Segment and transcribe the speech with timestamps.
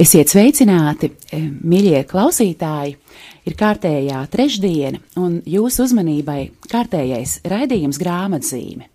[0.00, 2.94] Esiet sveicināti, e, mīļie klausītāji!
[3.44, 6.38] Ir kārtējā trešdiena, un jūsu uzmanībai
[6.72, 8.88] kārtējais raidījums grāmatzīme.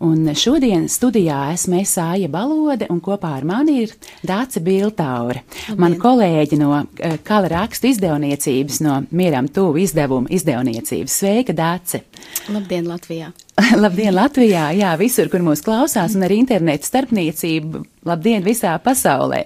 [0.00, 3.92] Un šodien studijā esmu Sāja Balode, un kopā ar mani ir
[4.24, 5.42] Dāce Biltaure,
[5.76, 11.20] mana kolēģi no uh, Kala rakstu izdevniecības, no Mieram tuvu izdevuma izdevniecības.
[11.20, 12.06] Sveika, Dāce!
[12.48, 13.28] Labdien, Latvijā!
[13.84, 14.70] labdien, Latvijā!
[14.72, 19.44] Jā, visur, kur mūs klausās, un ar internetu starpniecību, labdien visā pasaulē!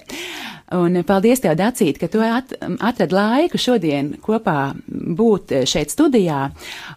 [0.73, 6.47] Un paldies tev, Dacīt, ka tu at, atrad laiku šodien kopā būt šeit studijā,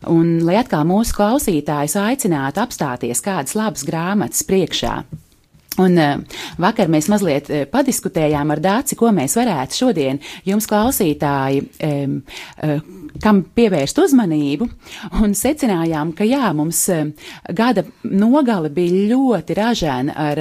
[0.09, 5.03] un lai atkal mūsu klausītājus aicinātu apstāties kādas labas grāmatas priekšā.
[5.79, 11.63] Un uh, vakar mēs mazliet uh, padiskutējām ar Dāci, ko mēs varētu šodien jums klausītāji,
[11.87, 12.73] uh,
[13.23, 14.67] kam pievērst uzmanību,
[15.23, 16.85] un secinājām, ka jā, mums
[17.57, 20.41] gada nogale bija ļoti ražēna ar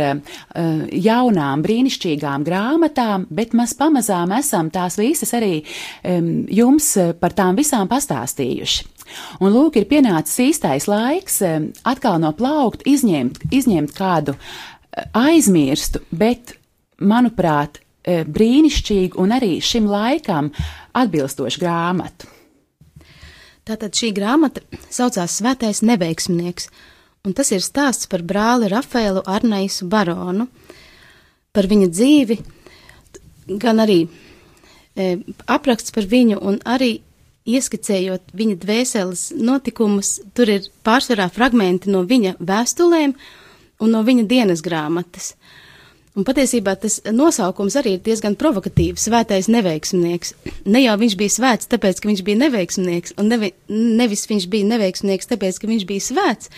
[0.94, 5.64] jaunām, brīnišķīgām grāmatām, bet mēs pamazām esam tās visas arī
[6.04, 8.94] um, jums par tām visām pastāstījuši.
[9.42, 11.39] Un lūk, ir pienācis īstais laiks
[11.88, 14.77] atkal no plaukt izņemt, izņemt kādu uh,
[15.17, 16.56] aizmirstu, bet,
[17.00, 20.52] manuprāt, e, brīnišķīgu un arī šim laikam
[20.98, 22.30] atbilstošu grāmatu.
[23.67, 26.70] Tātad šī grāmata saucās Svētais neveiksmnieks,
[27.28, 30.48] un tas ir stāsts par brāli Rafaelu Arnaisu Baronu,
[31.52, 32.38] par viņa dzīvi,
[33.59, 35.17] gan arī e,
[35.48, 37.02] apraksts par viņu, un arī
[37.48, 43.16] ieskicējot viņa dvēseles notikumus, tur ir pārsvarā fragmenti no viņa vēstulēm,
[43.81, 45.33] un no viņa dienas grāmatas.
[46.17, 50.33] Un patiesībā tas nosaukums arī ir diezgan provokatīvs- svētais neveiksmnieks.
[50.66, 54.66] Ne jau viņš bija svēts, tāpēc, ka viņš bija neveiksmnieks, un nevi, nevis viņš bija
[54.66, 56.50] neveiksmnieks, tāpēc, ka viņš bija svēts,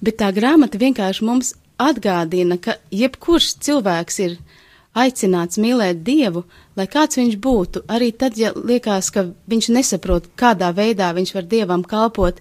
[0.00, 4.38] bet tā grāmata vienkārši mums atgādina, ka jebkurš cilvēks ir
[4.96, 6.44] aicināts mīlēt Dievu,
[6.76, 11.42] lai kāds viņš būtu, arī tad, ja liekas, ka viņš nesaprot, kādā veidā viņš var
[11.42, 12.40] Dievam kalpot,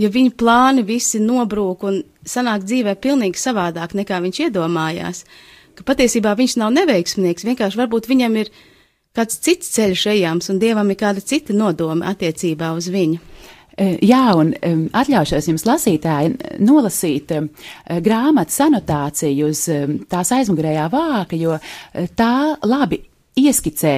[0.00, 5.22] jo viņa plāni visi nobrūk un sanāk dzīvē pilnīgi savādāk nekā viņš iedomājās,
[5.76, 8.52] ka patiesībā viņš nav neveiksmnieks, vienkārši varbūt viņam ir
[9.16, 13.20] kāds cits ceļš ejams un dievam ir kāda cita nodoma attiecībā uz viņu.
[13.76, 14.52] E, jā, un
[14.96, 17.42] atļaušos jums lasītāji nolasīt e,
[18.04, 19.64] grāmatas anotāciju uz
[20.08, 21.58] tās aizmugurējā vāka, jo
[22.16, 22.32] tā
[22.64, 23.02] labi
[23.36, 23.96] ieskicē,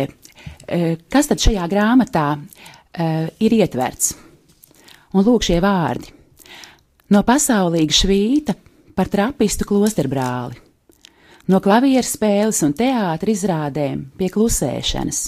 [1.10, 2.24] kas tad šajā grāmatā
[3.38, 4.16] ir ietverts.
[5.16, 6.18] Un lūk šie vārdi
[7.12, 8.54] no pasaulīga švīta
[8.96, 10.58] par trapistu klosterbrāli,
[11.48, 15.20] no klavieru spēles un teātra izrādēm pie klusēšanas,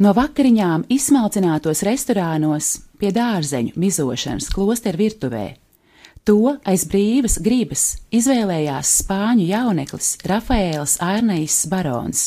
[0.00, 5.46] no vakariņām izsmalcinātos restorānos pie dārzeņu mizošanas klosteru virtuvē.
[6.28, 12.26] To aiz brīvas gribas izvēlējās spāņu jauneklis Rafaēls Arnejs Barons.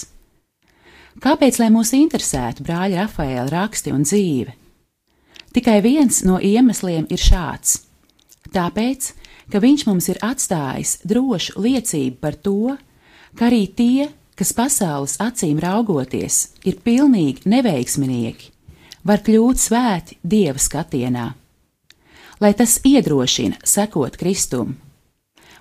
[1.22, 4.56] Kāpēc, lai mūs interesētu brāļa Rafaēla raksti un dzīve?
[5.51, 7.79] Tikai viens no iemesliem ir šāds
[8.51, 9.12] Tāpēc,
[9.51, 12.75] ka viņš mums ir atstājis drošu liecību par to,
[13.39, 18.50] ka arī tie, kas pasaules acīm raugoties, ir pilnīgi neveiksminieki,
[19.07, 21.28] var kļūt svēti dieva skatienā.
[22.41, 24.73] Lai tas iedrošina sekot Kristum.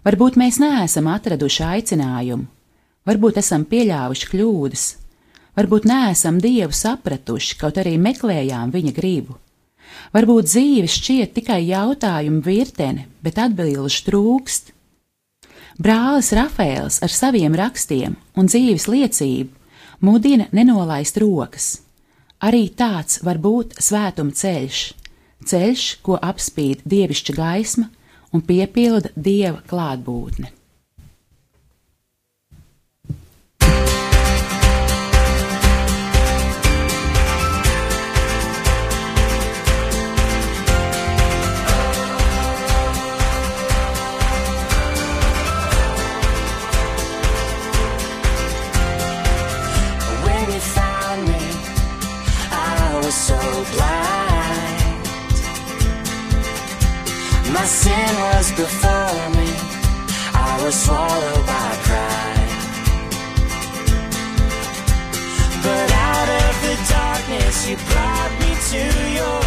[0.03, 2.49] Varbūt mēs neesam atraduši aicinājumu,
[3.07, 4.87] varbūt esam pieļāvuši kļūdas,
[5.61, 9.37] varbūt neesam Dievu sapratuši, kaut arī meklējām viņa gribu
[10.15, 14.73] Varbūt dzīve šķiet tikai jautājumu virtene, bet atbilžu trūkst.
[15.81, 21.71] Brālis Rafēls ar saviem rakstiem un dzīves liecību mudina nenolaist rokas.
[22.41, 24.85] Arī tāds var būt svētuma ceļš,
[25.49, 27.89] ceļš, ko apspīd dievišķa gaisma
[28.33, 30.60] un piepilda dieva klātbūtne.
[58.49, 59.53] Before me,
[60.33, 62.53] I was swallowed by pride.
[65.63, 68.83] But out of the darkness, you brought me to
[69.19, 69.40] your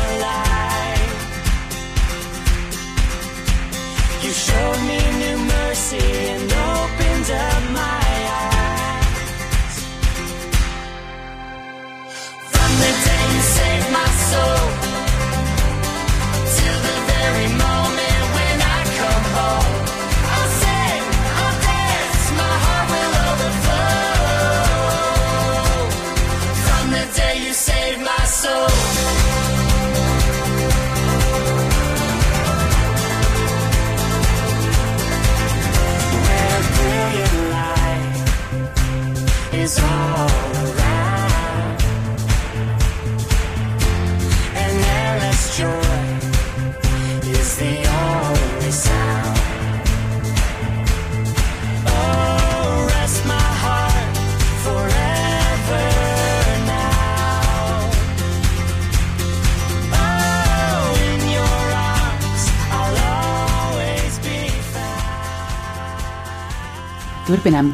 [67.34, 67.72] Turpinām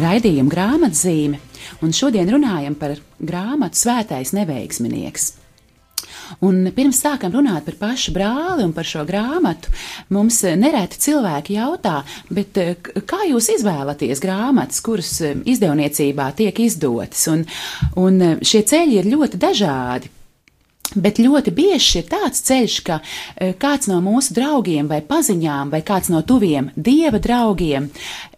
[0.00, 1.36] raidījumu grāmatzīmi,
[1.84, 5.26] un šodien runājam par grāmatu Svētais neveiksminieks.
[6.48, 9.68] Un pirms sākam runāt par pašu brāli un par šo grāmatu,
[10.08, 11.98] mums nereti cilvēki jautā,
[12.32, 17.28] bet eh, kā jūs izvēlaties grāmatas, kuras eh, izdevniecībā tiek izdotas?
[17.28, 17.44] Un,
[18.00, 20.14] un eh, šie ceļi ir ļoti dažādi.
[20.94, 25.80] Bet ļoti bieži ir tāds ceļš, ka e, kāds no mūsu draugiem vai paziņām, vai
[25.86, 27.88] kāds no tuviem dieva draugiem,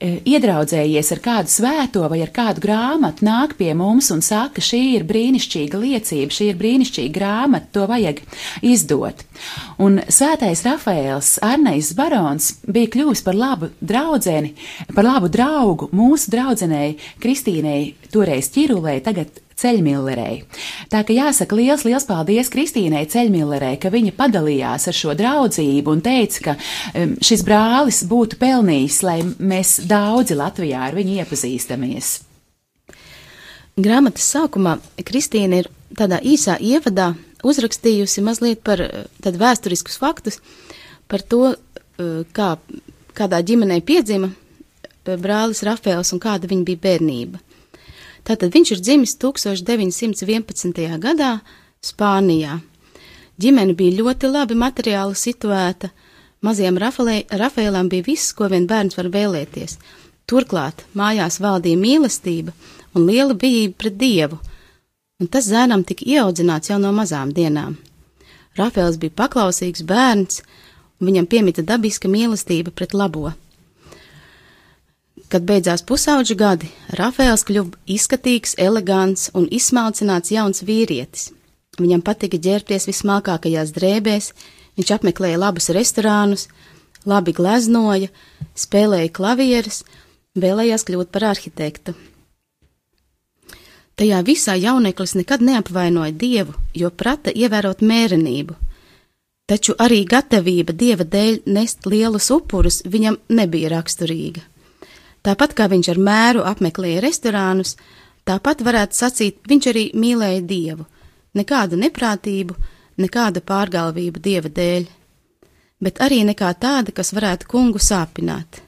[0.01, 4.83] e, iedraudzējies ar kādu svēto vai ar kādu grāmatu, nāk pie mums un saka, šī
[4.95, 8.23] ir brīnišķīga liecība, šī ir brīnišķīga grāmata, to vajag
[8.65, 9.27] izdot.
[9.83, 14.55] Un svētais Rafaels Arnejs Barons bija kļuvis par labu draudzeni,
[14.95, 20.43] par labu draugu mūsu draudzenei Kristīnei, toreiz ķirulei, tagad Ceļmillerei.
[20.93, 26.03] Tā ka jāsaka liels, liels paldies Kristīnai Ceļmillerei, ka viņa padalījās ar šo draudzību un
[26.05, 26.57] teica, ka
[27.25, 32.13] šis brālis būtu pelnījis, lai mēs daudzi Latvijā ar viņu iepazīstamies.
[33.77, 35.67] Grāmatas sākumā Kristīna ir
[35.97, 37.11] tādā īsā ievadā
[37.47, 40.41] uzrakstījusi mazliet par eh, tādu vēsturiskus faktus
[41.11, 42.57] par to, eh, kā,
[43.17, 47.43] kādā ģimenē piedzima eh, brālis Rafēls un kāda viņa bija bērnība.
[48.27, 50.99] Tātad viņš ir dzimis 1911.
[50.99, 51.37] gadā
[51.85, 52.59] Spānijā.
[53.39, 55.93] Ģimene bija ļoti labi materiāli situēta,
[56.43, 59.79] mazajam Rafēlam bija viss, ko vien bērns var vēlēties.
[60.27, 62.55] Turklāt mājās valdīja mīlestība
[62.97, 64.41] un liela bijība pret dievu,
[65.21, 67.77] un tas zēnam tika ieaudzināts jau no mazām dienām.
[68.59, 70.43] Rafēls bija paklausīgs bērns,
[70.99, 73.31] un viņam piemita dabiska mīlestība pret labo.
[75.27, 81.33] Kad beidzās pusauģa gadi, Rafēls kļuva izskatīgs, elegants un izsmalcināts jauns vīrietis.
[81.81, 84.31] Viņam patika ģērbties vismalkākajās drēbēs,
[84.79, 86.47] viņš apmeklēja labus restorānus,
[87.05, 88.13] labi gleznoja,
[88.55, 89.83] spēlēja klavieres,
[90.39, 91.97] vēlējās kļūt par arhitektu.
[93.97, 98.55] Tajā visā jauneklis nekad neapvainoja dievu, jo prata ievērot mērenību.
[99.47, 104.43] Taču arī gatavība dieva dēļ nest lielus upurus viņam nebija raksturīga.
[105.27, 107.75] Tāpat kā viņš ar mēru apmeklēja restorānus,
[108.29, 110.87] tāpat varētu sacīt, viņš arī mīlēja dievu,
[111.35, 112.55] nekādu neprātību,
[113.03, 114.87] nekādu pārgalvību dieva dēļ,
[115.83, 118.63] bet arī nekā tāda, kas varētu kungu sāpināt.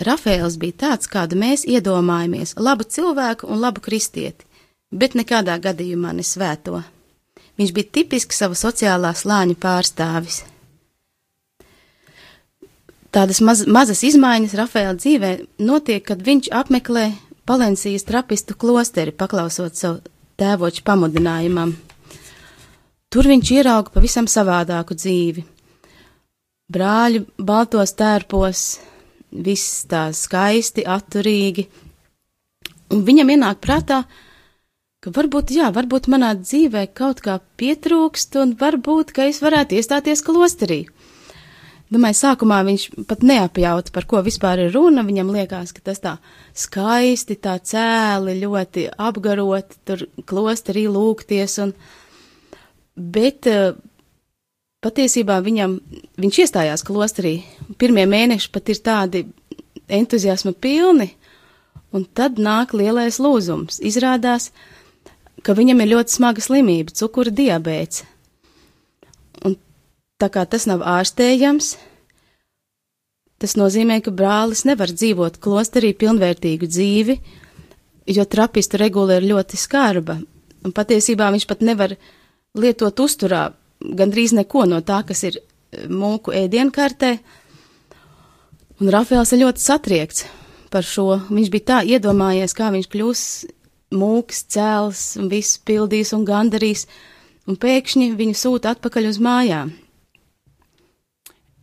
[0.00, 4.44] Rafēls bija tāds, kādu mēs iedomājamies- labu cilvēku un labu kristieti,
[4.90, 6.82] bet nekādā gadījumā ne svēto.
[7.58, 10.42] Viņš bija tipisks sava sociālā slāņa pārstāvis.
[13.14, 15.30] Tādas maz, mazas izmaiņas Rafēla dzīvē
[15.62, 17.12] notiek, kad viņš apmeklē
[17.46, 20.00] Palencijas trapistu klosteri, paklausot savu
[20.40, 21.76] tēvoču pamudinājumam.
[23.14, 25.44] Tur viņš ierauga pavisam savādāku dzīvi.
[26.74, 28.64] Brāļi baltos tērpos,
[29.30, 31.68] viss tā skaisti, atturīgi,
[32.90, 34.00] un viņam ienāk prātā,
[35.04, 40.24] ka varbūt, jā, varbūt manā dzīvē kaut kā pietrūkst, un varbūt, ka es varētu iestāties
[40.26, 40.86] klosterī.
[41.92, 45.04] Domāju, sākumā viņš pat neapjauta, par ko vispār ir runa.
[45.04, 46.14] Viņam liekas, ka tas tā
[46.56, 51.58] skaisti, tā cēli, ļoti apgaroti, tur klosterī lūgties.
[51.62, 51.74] Un...
[52.96, 53.74] Bet eh,
[54.84, 55.76] patiesībā viņam,
[56.24, 57.36] viņš iestājās klosterī.
[57.78, 59.24] Pirmie mēneši pat ir tādi
[59.92, 61.10] entuziasma pilni,
[61.92, 63.82] un tad nāk lielais lūzums.
[63.84, 64.50] Izrādās,
[65.44, 68.06] ka viņam ir ļoti smaga slimība, cukura diabēts.
[70.22, 71.72] Tā kā tas nav ārstējams,
[73.42, 77.16] tas nozīmē, ka brālis nevar dzīvot klosterī pilnvērtīgu dzīvi,
[78.14, 80.20] jo trapistu regula ir ļoti skarba,
[80.64, 81.96] un patiesībā viņš pat nevar
[82.54, 83.48] lietot uzturā
[83.84, 87.12] gandrīz neko no tā, kas ir eh, mūku ēdienkartē,
[88.80, 90.26] un Rafaels ir ļoti satriekts
[90.70, 91.20] par šo.
[91.28, 93.22] Viņš bija tā iedomājies, kā viņš kļūs
[93.94, 96.88] mūks, cēls un viss pildīs un gandarīs,
[97.46, 99.74] un pēkšņi viņu sūta atpakaļ uz mājām.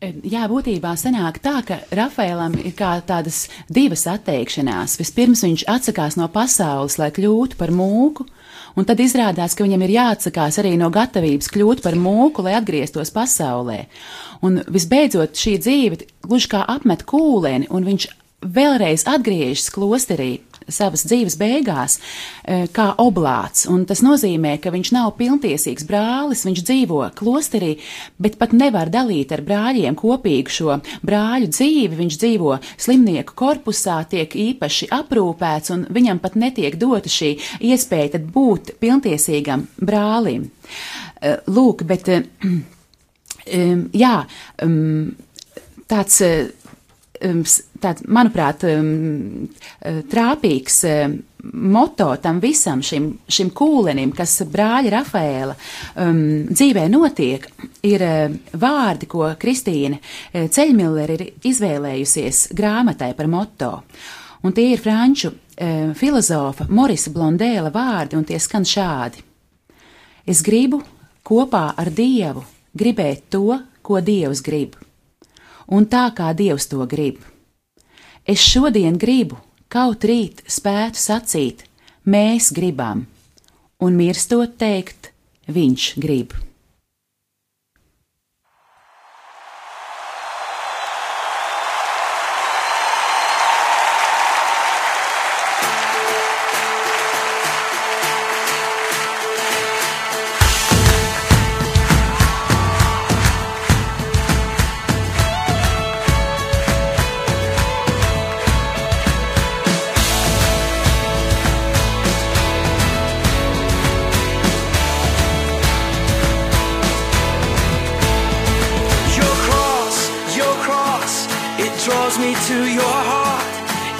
[0.02, 4.96] Jā, būtībā sanāk tā, ka Rafaelam ir kā tādas divas atteikšanās.
[4.98, 8.26] Vispirms viņš atsakās no pasaules, lai kļūtu par mūku,
[8.74, 13.14] un tad izrādās, ka viņam ir jāatsakās arī no gatavības kļūt par mūku, lai atgrieztos
[13.14, 13.84] pasaulē.
[14.42, 18.10] Un visbeidzot, šī dzīve gluži kā apmet kūleni, un viņš
[18.42, 20.40] vēlreiz atgriežas klosterī
[20.74, 21.98] savas dzīves beigās
[22.44, 27.76] eh, kā oblāts, un tas nozīmē, ka viņš nav pilntiesīgs brālis, viņš dzīvo klosterī,
[28.22, 34.36] bet pat nevar dalīt ar brāļiem kopīgu šo brāļu dzīvi, viņš dzīvo slimnieku korpusā, tiek
[34.36, 37.34] īpaši aprūpēts, un viņam pat netiek dota šī
[37.72, 40.50] iespēja tad būt pilntiesīgam brālim.
[41.22, 44.16] Eh, Lūk, bet, em, jā,
[45.92, 46.22] tāds
[47.82, 49.48] tāds, manuprāt, um,
[49.82, 51.16] eh, trāpīgs um,
[51.74, 55.56] moto tam visam šim, šim kūlenim, kas brāļa Rafaela
[55.96, 56.22] um,
[56.52, 57.48] dzīvē notiek,
[57.88, 63.74] ir um, vārdi, ko Kristīne eh, Ceļmiller ir izvēlējusies grāmatai par moto.
[64.42, 69.26] Un tie ir franču um, filozofa Morisa Blondēla vārdi, un tie skan šādi.
[70.26, 70.82] Es gribu
[71.26, 72.46] kopā ar Dievu
[72.78, 74.78] gribēt to, ko Dievs grib
[75.72, 77.24] un tā kā Dievs to grib.
[78.26, 79.40] Es šodien gribu,
[79.72, 81.66] kaut rīt spētu sacīt,
[82.06, 83.08] mēs gribam,
[83.82, 85.10] un mirstot teikt,
[85.50, 86.36] viņš grib.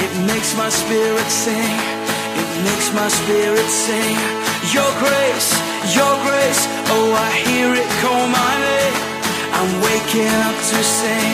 [0.06, 1.78] It makes my spirit sing,
[2.42, 4.18] it makes my spirit sing.
[4.76, 5.50] Your grace,
[5.98, 6.62] your grace,
[6.94, 8.98] oh, I hear it call my name.
[9.58, 11.34] I'm waking up to sing,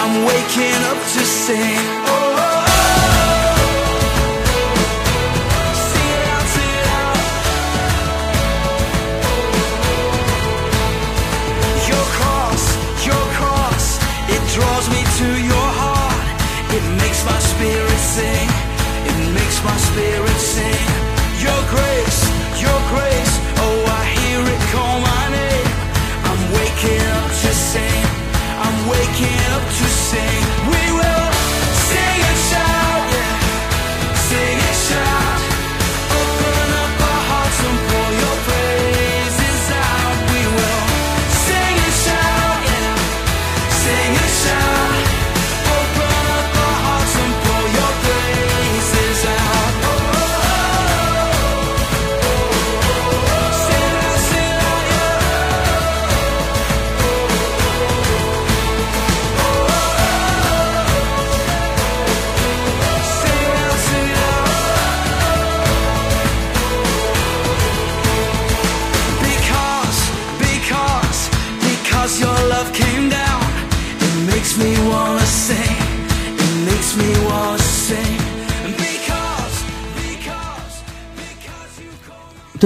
[0.00, 1.82] I'm waking up to sing.
[2.14, 2.25] Oh,
[18.16, 18.48] sing,
[19.10, 20.86] it makes my spirit sing.
[21.44, 22.20] Your grace,
[22.64, 25.70] your grace, oh, I hear it call my name.
[26.28, 28.04] I'm waking up to sing,
[28.64, 30.55] I'm waking up to sing.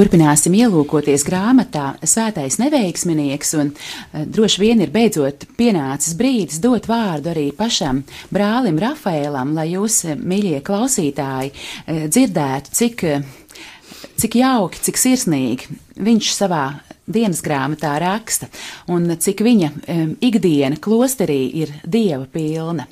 [0.00, 7.28] Turpināsim ielūkoties grāmatā Svētais neveiksminieks, un eh, droši vien ir beidzot pienācis brīdis dot vārdu
[7.34, 8.00] arī pašam
[8.32, 13.04] brālim Rafaēlam, lai jūs, eh, mīļie klausītāji, eh, dzirdētu, cik,
[14.24, 15.68] cik jauki, cik sirsnīgi
[16.00, 16.64] viņš savā
[17.04, 18.48] dienas grāmatā raksta,
[18.88, 19.72] un cik viņa
[20.16, 22.88] ikdiena klosterī ir dieva pilna.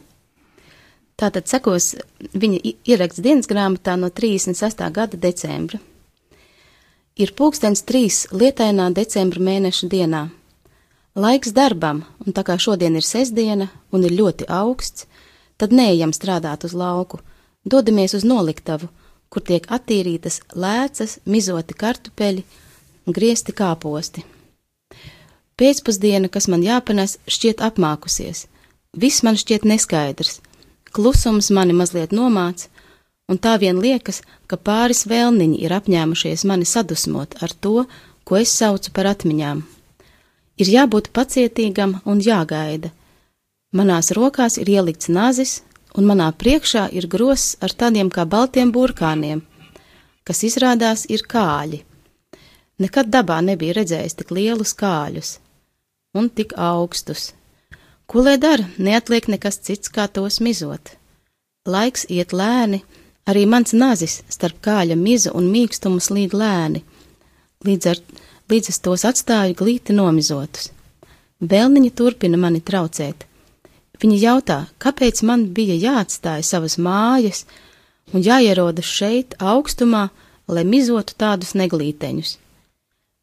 [1.16, 1.94] Tātad sekos
[2.36, 4.90] viņa ieraksts dienas grāmatā no 36.
[4.92, 5.80] gada decembra.
[7.18, 10.20] Ir pulkstens trīs lietainā decembra mēneša dienā.
[11.18, 15.08] Laiks darbam, un tā kā šodien ir sestdiena un ir ļoti augsts,
[15.58, 17.18] tad neejam strādāt uz lauku,
[17.66, 18.86] dodamies uz noliktavu,
[19.34, 22.44] kur tiek attīrītas lēcas, mizoti kartupeļi
[23.08, 24.22] un griezti kāposti.
[25.58, 28.46] Pēcpusdiena, kas man jāpanes, šķiet apmākusies.
[28.94, 30.38] Viss man šķiet neskaidrs.
[30.94, 32.70] Klusums mani mazliet nomāca,
[33.28, 37.84] un tā vien liekas, ka pāris vēlniņi ir apņēmušies mani sadusmot ar to,
[38.24, 39.62] ko es saucu par atmiņām.
[40.58, 42.90] Ir jābūt pacietīgam un jāgaida.
[43.72, 45.60] Manās rokās ir ielikts nazis,
[45.94, 49.42] un manā priekšā ir gross ar tādiem kā baltiem burkāniem,
[50.24, 51.84] kas izrādās ir kāļi.
[52.78, 55.36] Nekad dabā nebija redzējis tik lielus kāļus
[56.18, 57.32] un tik augstus.
[58.08, 60.94] Ko lai dara, neatliek nekas cits, kā tos mizot.
[61.68, 62.80] Laiks iet lēni,
[63.28, 66.82] arī mans nazis starp kāļa mizu un mīkstumu slīd lēni,
[67.68, 68.02] līdz, ar,
[68.50, 70.70] līdz es tos atstāju glīti nomizotus.
[71.38, 73.26] Vēlniņa turpina mani traucēt.
[74.02, 77.44] Viņa jautā, kāpēc man bija jāatstāj savas mājas
[78.14, 80.08] un jāierodas šeit, augstumā,
[80.48, 82.36] lai mizotu tādus neglīteņus.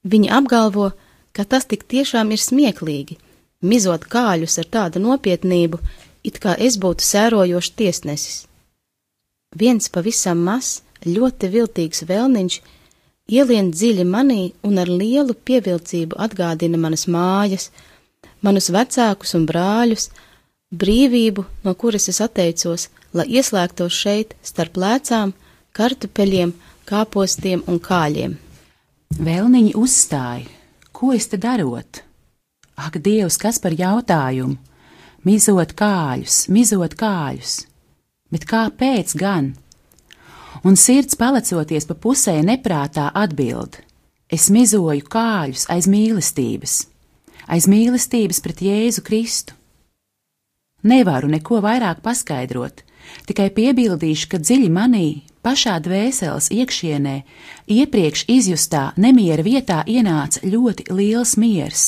[0.05, 0.91] Viņi apgalvo,
[1.33, 3.17] ka tas tik tiešām ir smieklīgi,
[3.65, 5.79] mizot kāļus ar tādu nopietnību,
[6.24, 8.43] it kā es būtu sērojošs tiesnesis.
[9.55, 12.59] Viens pavisam mazs, ļoti viltīgs vēlniņš
[13.31, 17.69] ielien dziļi manī un ar lielu pievilcību atgādina manas mājas,
[18.43, 20.09] manus vecākus un brāļus,
[20.75, 25.33] brīvību, no kuras es atteicos, lai ieslēgtos šeit starp lēcām,
[25.75, 26.51] kartupeļiem,
[26.89, 28.35] kāpostiem un kāļiem.
[29.15, 30.50] Vēlniņi uzstāja,
[30.91, 32.01] ko es te darot?
[32.75, 34.57] Ak, Dievs, kas par jautājumu?
[35.25, 37.62] Mizot kāļus, mizot kāļus,
[38.36, 39.54] bet kāpēc gan?
[40.68, 43.80] Un sirds palecoties pa pusē neprātā atbild:
[44.27, 46.74] Es mizoju kāļus aiz mīlestības,
[47.48, 49.56] aiz mīlestības pret Jēzu Kristu.
[50.86, 52.84] Nevaru neko vairāk paskaidrot,
[53.30, 55.08] tikai piebildīšu, ka dziļi manī,
[55.46, 57.15] pašā dvēseles iekšienē,
[57.77, 61.86] iepriekš izjustā nemiera vietā ienāca ļoti liels miers.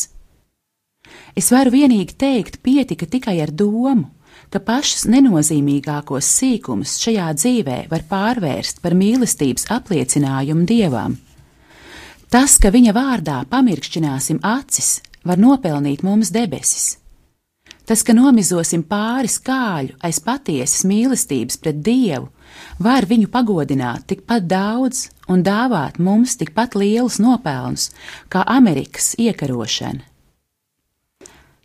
[1.38, 4.10] Es varu vienīgi teikt, pietika tikai ar domu,
[4.54, 11.18] ka pašus nenozīmīgākos sīkumus šajā dzīvē var pārvērst par mīlestības apliecinājumu dievam.
[12.32, 16.98] Tas, ka viņa vārdā pamirkšķināsim acis, var nopelnīt mums debesis.
[17.88, 22.28] Tas, ka nomizosim pāris kāļu aiz patiesas mīlestības pret Dievu,
[22.84, 27.90] var viņu pagodināt tikpat daudz un dāvāt mums tikpat lielus nopelnus
[28.28, 30.04] kā Amerikas iekarošana.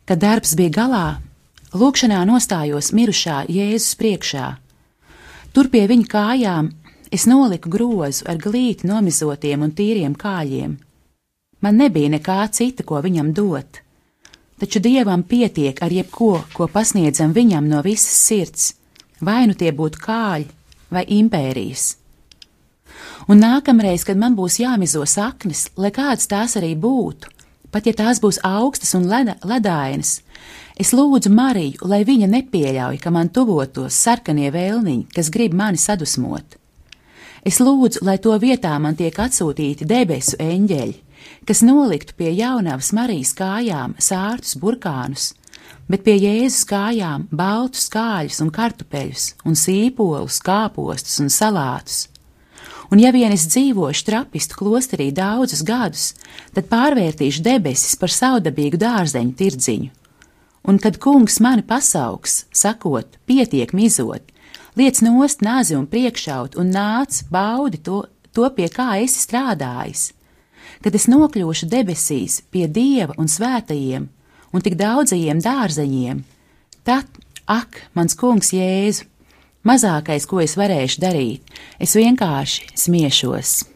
[0.07, 1.07] Kad darbs bija galā,
[1.75, 4.49] lūkšanā nostājos mirušā Jēzus priekšā.
[5.53, 6.73] Tur pie viņa kājām
[7.13, 10.77] es noliku grozu ar glīti nomizotiem un tīriem kāļiem.
[11.63, 13.83] Man nebija nekā cita, ko viņam dot
[14.63, 18.69] taču dievam pietiek ar jebko, ko pasniedzam viņam no visas sirds,
[19.19, 20.47] vai nu tie būtu kāļi
[20.95, 21.97] vai impērijas.
[23.27, 27.27] Un nākamreiz, kad man būs jāmizo saknes, lai kādas tās arī būtu,
[27.75, 30.21] pat ja tās būs augstas un leda, ledainas,
[30.79, 36.59] es lūdzu Mariju, lai viņa nepieļauj, ka man tuvotos sarkanie vēlniņi, kas grib mani sadusmot.
[37.43, 40.99] Es lūdzu, lai to vietā man tiek atsūtīti debesu eņģeļi,
[41.47, 45.33] kas noliktu pie jaunavas Marijas kājām sārtus burkānus,
[45.91, 52.07] bet pie Jēzus kājām baltus kāļus un kartupeļus, un sīpolus, kāpostus un salātus.
[52.93, 56.11] Un ja vien es dzīvošu trapistu klosterī daudzus gadus,
[56.53, 59.91] tad pārvērtīšu debesis par saudabīgu dārzeņu tirdziņu.
[60.63, 64.23] Un kad kungs mani pasauks, sakot, pietiek mizot,
[64.79, 70.13] liec nost nāzi un priekšaut un nāc, baudi to, to pie kā esi strādājis,
[70.85, 74.07] kad es nokļūšu debesīs pie dieva un svētajiem
[74.53, 76.23] un tik daudzajiem dārzeņiem,
[76.87, 77.09] tad,
[77.51, 79.09] ak, mans kungs Jēzu,
[79.67, 83.72] mazākais, ko es varēšu darīt, es vienkārši smiešos.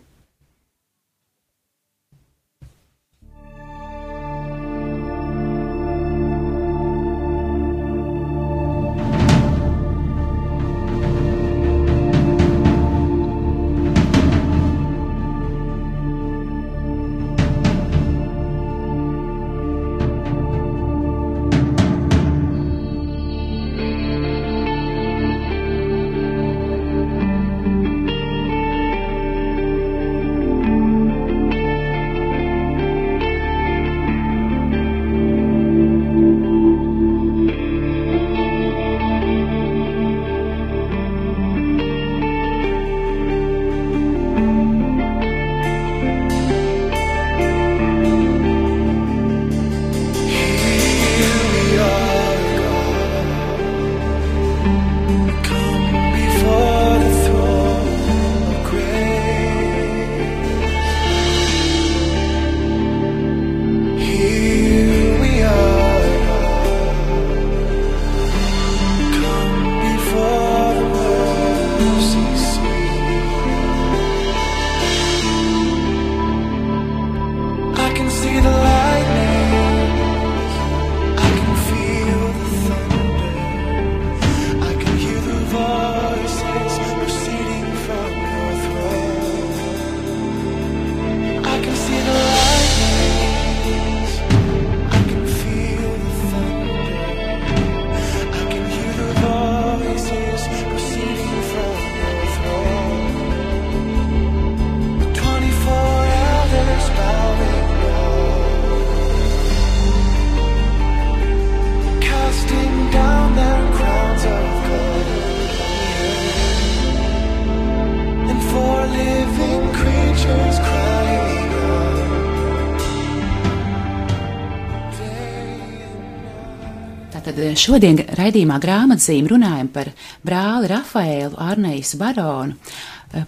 [127.59, 129.91] Šodien raidījumā grāmatzīme runājam par
[130.27, 132.57] brāli Rafaēlu Arneisu Baronu,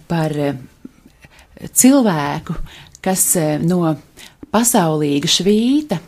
[0.08, 0.34] par
[1.72, 2.56] cilvēku,
[3.04, 3.24] kas
[3.64, 3.94] no
[4.52, 5.98] pasaulīga švīta,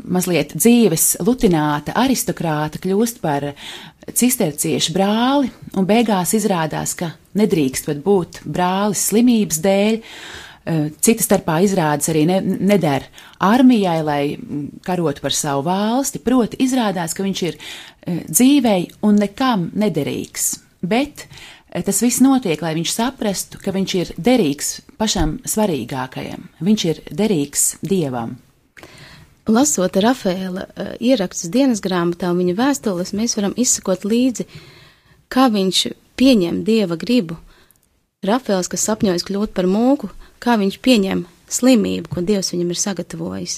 [0.00, 3.50] mazliet dzīves lutināta aristokrāta kļūst par
[4.10, 10.49] cisterciešu brāli, un beigās izrādās, ka nedrīkst pat būt brālis slimības dēļ, Eh,
[11.00, 13.06] cita starpā izrādes arī ne, neder
[13.42, 14.22] armijai, lai
[14.84, 20.52] karotu par savu valsti, proti izrādās, ka viņš ir eh, dzīvei un nekam nederīgs.
[20.82, 26.46] Bet eh, tas viss notiek, lai viņš saprastu, ka viņš ir derīgs pašam svarīgākajam.
[26.60, 28.36] Viņš ir derīgs dievam.
[29.50, 30.68] Lasot Rafaela
[31.02, 34.44] ierakstus dienas grāmatā un viņa vēstules, mēs varam izsakot līdzi,
[35.32, 35.86] kā viņš
[36.20, 37.40] pieņem dieva gribu.
[38.20, 40.10] Rafaels, kas sapņojas kļūt par mūku,
[40.44, 43.54] kā viņš pieņem slimību, ko Dievs viņam ir sagatavojis.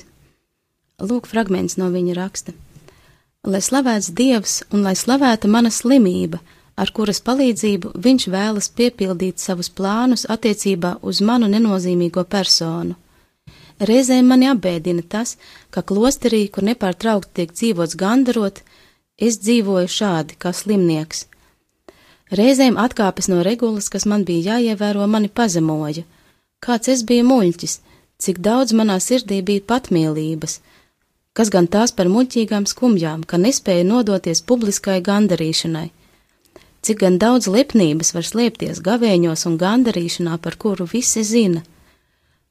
[1.03, 2.55] Lūk, fragments no viņa raksta.
[3.43, 6.39] Lai slavēts Dievs un lai slavēta mana slimība,
[6.79, 12.95] ar kuras palīdzību viņš vēlas piepildīt savus plānus attiecībā uz manu nenozīmīgo personu.
[13.83, 15.35] Reizēm mani apbēdina tas,
[15.75, 18.63] ka klosterī, kur nepārtraukti tiek dzīvots gandarot,
[19.19, 21.27] es dzīvoju šādi, kā slimnieks.
[22.33, 26.05] Reizēm atkāpes no regulas, kas man bija jāievēro, mani pazemoja,
[26.63, 27.73] Kāds es biju muļķis,
[28.23, 30.61] cik daudz manā sirdī bija patmīlības,
[31.35, 35.89] kas gan tās par muļķīgām skumjām, ka nespēja nodoties publiskai gandarīšanai.
[36.87, 41.65] Cik gan daudz lepnības var slēpties gavēņos un gandarīšanā, par kuru visi zina.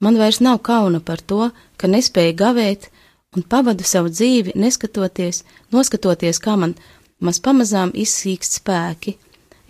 [0.03, 1.47] Man vairs nav kauna par to,
[1.79, 2.89] ka nespēju gavēt
[3.37, 6.75] un pavadu savu dzīvi, neskatoties, noskatoties, kā man
[7.23, 9.15] maz pamazām izsīkst spēki,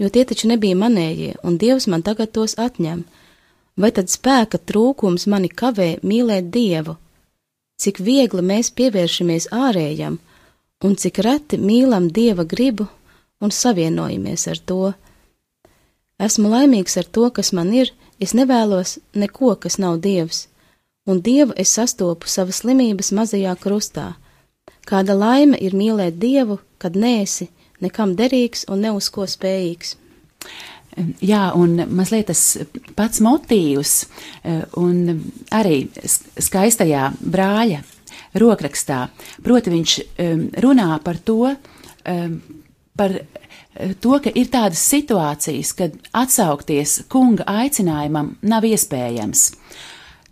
[0.01, 3.05] jo tie taču nebija manējie, un Dievs man tagad tos atņem
[3.81, 6.97] vai tad spēka trūkums mani kavē mīlēt Dievu?
[7.81, 10.19] Cik viegli mēs pievēršamies ārējam,
[10.85, 12.87] un cik reti mīlam Dieva gribu
[13.41, 14.93] un savienojamies ar to.
[16.21, 20.45] Esmu laimīgs ar to, kas man ir, es nevēlos neko, kas nav Dievs,
[21.09, 24.11] un Dievu es sastopu savas slimības mazajā krustā.
[24.85, 27.49] Kāda laime ir mīlēt Dievu, kad nēsi
[27.81, 29.95] nekam derīgs un ne uz ko spējīgs.
[31.23, 32.41] Jā, un mazliet tas
[32.97, 33.93] pats motīvs,
[34.43, 35.21] eh, un
[35.55, 35.85] arī
[36.35, 37.79] skaistajā brāļa
[38.41, 39.05] rokrakstā.
[39.43, 39.93] Proti, viņš
[40.63, 41.55] runā par to,
[42.97, 49.47] par eh, to, ka ir tādas situācijas, kad atsaukties kunga aicinājumam nav iespējams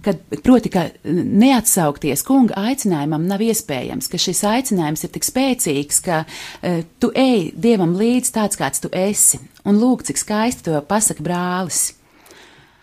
[0.02, 6.22] kad, proti, ka neatsaukties kunga aicinājumam nav iespējams, ka šis aicinājums ir tik spēcīgs, ka
[6.24, 11.26] uh, tu ej dievam līdzi tāds, kāds tu esi, un lūk, cik skaisti to pasaka
[11.26, 11.90] brālis.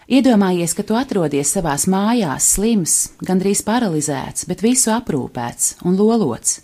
[0.07, 6.61] Iedomājies, ka tu atrodies savās mājās, slims, gandrīz paralizēts, bet visu aprūpēts un lolots.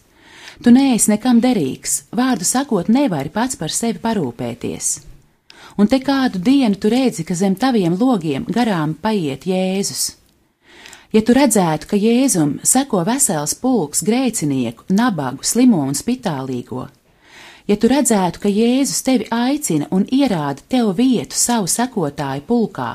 [0.63, 4.93] Tu neesi nekam derīgs, vārdu sakot, nevari pats par sevi parūpēties.
[5.81, 10.22] Un te kādu dienu tu redzi, ka zem taviem logiem garām paiet Jēzus
[11.13, 16.87] Ja tu redzētu, ka Jēzum seko vesels pulks grēcinieku, nabagu, slimo un spitālīgo,
[17.69, 22.95] ja tu redzētu, ka Jēzus tevi aicina un ierāda tev vietu savu sekotāju pulkā,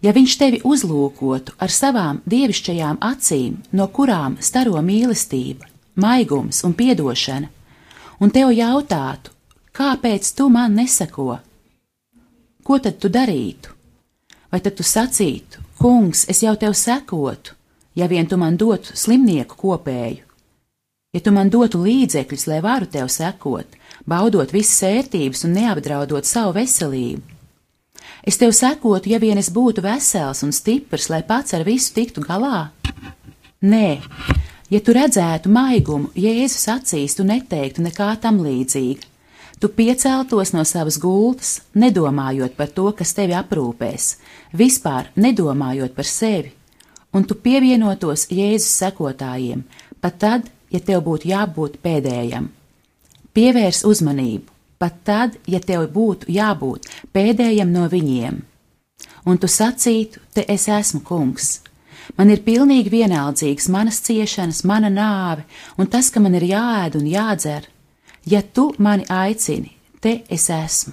[0.00, 5.68] ja viņš tevi uzlūkotu ar savām dievišķajām acīm, no kurām staro mīlestība,
[6.00, 7.52] maigums un piedošana,
[8.16, 9.36] un tev jautātu,
[9.76, 11.36] kāpēc tu man nesako,
[12.64, 13.76] ko tad tu darītu?
[14.48, 17.52] Vai tad tu sacītu, Kungs, es jau tev sekotu,
[17.94, 20.22] ja vien tu man dotu slimnieku kopēju.
[21.12, 23.76] Ja tu man dotu līdzekļus, lai varu tev sekot,
[24.08, 27.36] baudot visas ērtības un neapdraudot savu veselību.
[28.26, 32.24] Es tev sekotu, ja vien es būtu vesels un stiprs, lai pats ar visu tiktu
[32.24, 32.70] galā.
[33.64, 33.90] Nē,
[34.72, 39.15] ja tu redzētu maigumu Jēzus acīs, tu neteiktu nekā tam līdzīga.
[39.60, 44.08] Tu pieceltos no savas gultas, nedomājot par to, kas tevi aprūpēs,
[44.52, 46.50] vispār nedomājot par sevi,
[47.16, 49.62] un tu pievienotos Jēzus sekotājiem,
[50.04, 52.50] pat tad, ja tev būtu jābūt pēdējam.
[53.32, 58.42] Pievērs uzmanību, pat tad, ja tev būtu jābūt pēdējam no viņiem.
[59.24, 61.62] Un tu sacītu, te es esmu kungs.
[62.20, 65.48] Man ir pilnīgi vienaldzīgs manas ciešanas, mana nāve
[65.80, 67.72] un tas, ka man ir jāēd un jādzer
[68.26, 70.92] Ja tu mani aicini, te es esmu.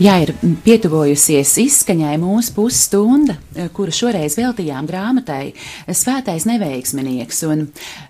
[0.00, 0.30] Jā, ir
[0.64, 5.52] pietuvojusies izskaņai mūsu pusstunda, eh, kuru šoreiz veltījām grāmatai
[5.92, 7.42] Svētais neveiksminieks.
[7.44, 7.66] Un,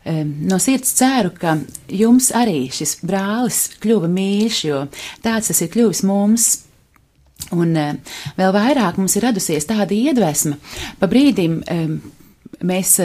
[0.07, 1.57] um, no sirds ceru, ka
[1.89, 4.85] jums arī šis brālis kļuva mīļš, jo
[5.25, 6.47] tāds tas ir kļuvis mums.
[7.51, 10.61] Un vēl vairāk mums ir radusies tāda iedvesma.
[11.01, 11.59] Pa brīdim
[12.63, 12.99] mēs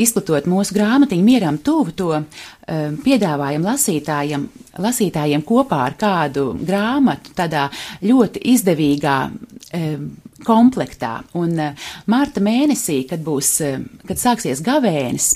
[0.00, 4.46] izplatot mūsu grāmatiņu mieram tuvu to um, piedāvājam lasītājiem,
[4.80, 7.66] lasītājiem kopā ar kādu grāmatu tādā
[8.04, 10.08] ļoti izdevīgā um,
[10.46, 11.22] komplektā.
[11.38, 15.30] Un uh, mārta mēnesī, kad būs, uh, kad sāksies gavēnis,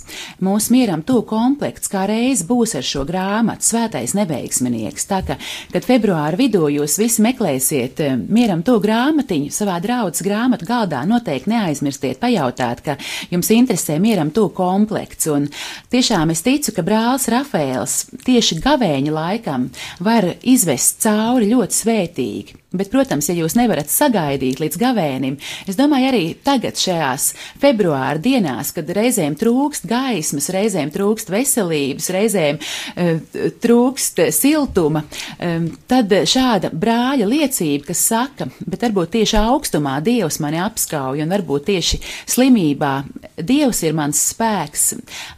[0.44, 5.06] mūsu mieram tuvu komplekts kā reiz būs ar šo grāmatu Svētais neveiksminieks.
[5.10, 5.38] Tā ka,
[5.72, 11.52] kad februāra vidū jūs visi meklēsiet uh, mieram tuvu grāmatiņu savā draudzes grāmatu galdā, noteikti
[11.52, 12.98] neaizmirstiet pajautāt, ka
[13.32, 15.30] jums interesē mieram tuvu komplekts.
[15.32, 15.48] Un
[15.92, 19.70] tiešām es ticu, ka brālis Rafēls tieši gavēņa laikam
[20.02, 22.62] var izvest cauri ļoti svētīgi.
[22.72, 24.91] Bet, protams, ja jūs nevarat sagaidīt līdz gavēnim,
[25.68, 27.30] es domāju, arī tagad, šajās
[27.62, 35.04] februāra dienās, kad reizēm trūkst gaismas, reizēm trūkst veselības, reizēm uh, trūkst siltuma,
[35.38, 41.36] um, tad šāda brāļa liecība, kas saka, bet varbūt tieši augstumā Dievs mani apskauj, un
[41.36, 42.94] varbūt tieši slimībā
[43.42, 44.92] Dievs ir mans spēks,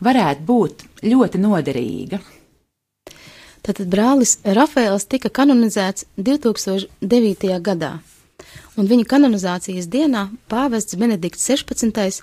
[0.05, 2.21] varētu būt ļoti noderīga.
[3.64, 7.55] Tātad brālis Rafaels tika kanonizēts 2009.
[7.64, 7.95] gadā,
[8.77, 12.23] un viņa kanonizācijas dienā pāvests Benedikts 16.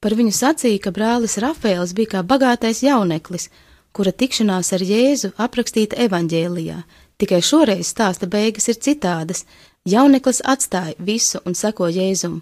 [0.00, 3.48] par viņu sacīja, ka brālis Rafaels bija kā bagātais jauneklis,
[3.92, 6.78] kura tikšanās ar Jēzu aprakstīta evaņģēlijā,
[7.18, 9.44] tikai šoreiz stāsta beigas ir citādas.
[9.84, 12.40] Jauneklis atstāja visu un seko Jēzum.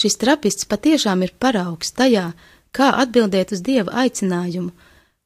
[0.00, 2.32] Šis trapists patiešām ir paraugs tajā,
[2.72, 4.72] kā atbildēt uz Dieva aicinājumu,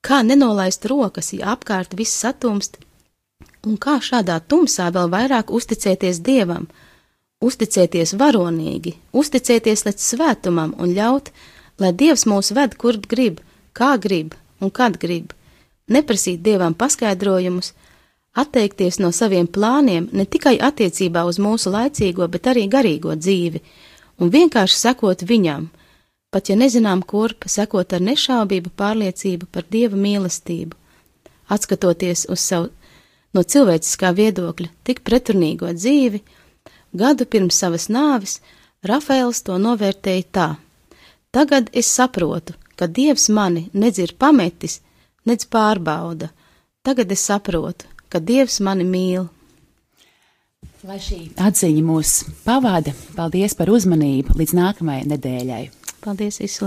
[0.03, 2.81] kā nenolaist rokas, ja apkārt viss satumst,
[3.66, 6.66] un kā šādā tumsā vēl vairāk uzticēties Dievam,
[7.44, 11.31] uzticēties varonīgi, uzticēties līdz svētumam un ļaut,
[11.81, 13.40] lai Dievs mūs ved, kur grib,
[13.77, 15.33] kā grib un kad grib,
[15.92, 17.72] neprasīt Dievam paskaidrojumus,
[18.37, 23.61] atteikties no saviem plāniem ne tikai attiecībā uz mūsu laicīgo, bet arī garīgo dzīvi,
[24.20, 25.68] un vienkārši sekot viņam,
[26.33, 30.77] pat ja nezinām, kurp, sekot ar nešaubību pārliecību par Dieva mīlestību,
[31.53, 32.72] atskatoties uz savu
[33.37, 36.22] no cilvēciskā viedokļa tik pretrunīgo dzīvi,
[36.96, 38.40] gadu pirms savas nāves
[38.87, 40.48] Rafaels to novērtēja tā:
[41.35, 44.80] Tagad es saprotu, ka Dievs mani nedz ir pametis,
[45.26, 46.30] nedz pārbauda.
[46.87, 49.26] Tagad es saprotu, ka Dievs mani mīl.
[50.87, 52.12] Lai šī atziņa mūs
[52.44, 55.64] pavada, paldies par uzmanību līdz nākamajai nedēļai.
[56.04, 56.64] Paldies, Islā!